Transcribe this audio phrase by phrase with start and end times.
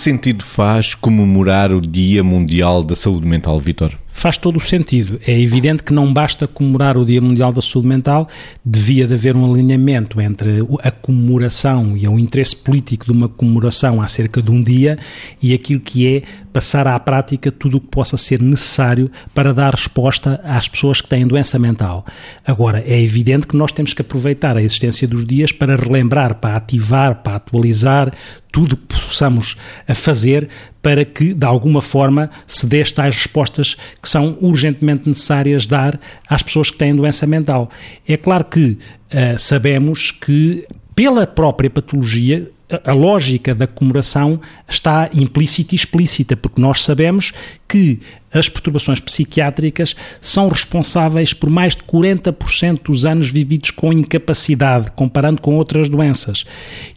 [0.00, 3.96] sentido faz comemorar o Dia Mundial da Saúde Mental, Vitor?
[4.20, 5.18] faz todo o sentido.
[5.26, 8.28] É evidente que não basta comemorar o Dia Mundial da Saúde Mental,
[8.62, 14.02] devia de haver um alinhamento entre a comemoração e o interesse político de uma comemoração
[14.02, 14.98] acerca de um dia
[15.42, 19.74] e aquilo que é passar à prática tudo o que possa ser necessário para dar
[19.74, 22.04] resposta às pessoas que têm doença mental.
[22.46, 26.56] Agora, é evidente que nós temos que aproveitar a existência dos dias para relembrar, para
[26.56, 28.12] ativar, para atualizar
[28.52, 29.56] tudo o que possamos
[29.94, 30.48] fazer
[30.82, 36.42] para que, de alguma forma, se dê tais respostas que são urgentemente necessárias dar às
[36.42, 37.68] pessoas que têm doença mental.
[38.08, 38.78] É claro que
[39.12, 42.50] uh, sabemos que, pela própria patologia,
[42.84, 47.32] a lógica da comemoração está implícita e explícita, porque nós sabemos
[47.66, 48.00] que
[48.32, 55.40] as perturbações psiquiátricas são responsáveis por mais de 40% dos anos vividos com incapacidade, comparando
[55.40, 56.44] com outras doenças.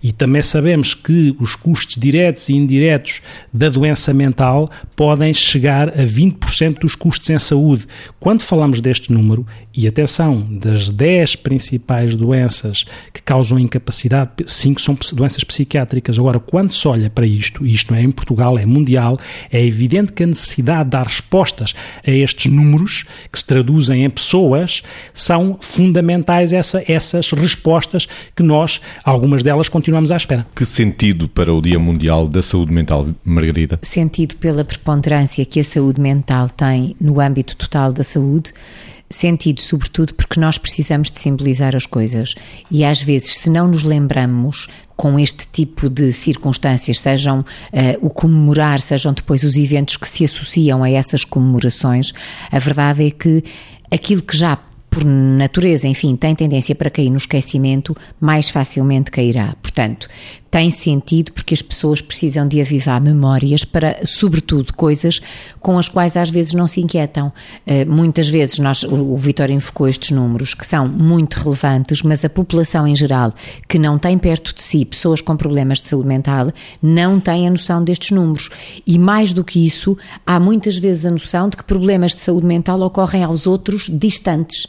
[0.01, 6.03] E também sabemos que os custos diretos e indiretos da doença mental podem chegar a
[6.03, 7.85] 20% dos custos em saúde.
[8.19, 14.95] Quando falamos deste número, e atenção, das 10 principais doenças que causam incapacidade, 5 são
[15.13, 16.19] doenças psiquiátricas.
[16.19, 19.17] Agora, quando se olha para isto, isto não é em Portugal, é mundial,
[19.51, 21.73] é evidente que a necessidade de dar respostas
[22.05, 28.81] a estes números, que se traduzem em pessoas, são fundamentais essa, essas respostas que nós,
[29.03, 30.45] algumas delas, continuamos à espera.
[30.55, 33.79] Que sentido para o Dia Mundial da Saúde Mental, Margarida?
[33.81, 38.53] Sentido pela preponderância que a saúde mental tem no âmbito total da saúde
[39.15, 42.35] sentido, sobretudo porque nós precisamos de simbolizar as coisas.
[42.69, 47.45] E às vezes, se não nos lembramos com este tipo de circunstâncias, sejam uh,
[48.01, 52.11] o comemorar, sejam depois os eventos que se associam a essas comemorações,
[52.51, 53.43] a verdade é que
[53.91, 54.57] aquilo que já
[54.93, 59.55] por natureza, enfim, tem tendência para cair no esquecimento, mais facilmente cairá.
[59.59, 60.07] Portanto,
[60.53, 65.19] tem sentido porque as pessoas precisam de avivar memórias para, sobretudo, coisas
[65.59, 67.33] com as quais às vezes não se inquietam.
[67.65, 72.23] Uh, muitas vezes nós, o, o Vitório invocou estes números que são muito relevantes, mas
[72.23, 73.33] a população em geral
[73.67, 77.49] que não tem perto de si pessoas com problemas de saúde mental não tem a
[77.49, 78.51] noção destes números.
[78.85, 82.45] E mais do que isso, há muitas vezes a noção de que problemas de saúde
[82.45, 84.67] mental ocorrem aos outros distantes.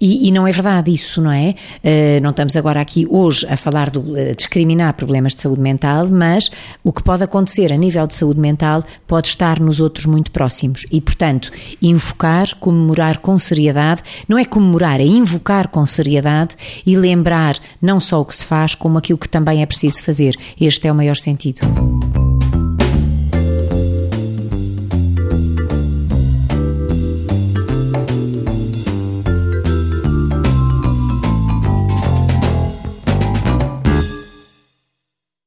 [0.00, 1.54] E, e não é verdade isso, não é?
[1.82, 6.06] Uh, não estamos agora aqui hoje a falar de uh, discriminar problemas de saúde mental,
[6.10, 6.50] mas
[6.82, 10.84] o que pode acontecer a nível de saúde mental pode estar nos outros muito próximos.
[10.90, 17.56] E, portanto, invocar, comemorar com seriedade, não é comemorar, é invocar com seriedade e lembrar
[17.80, 20.36] não só o que se faz, como aquilo que também é preciso fazer.
[20.60, 21.60] Este é o maior sentido.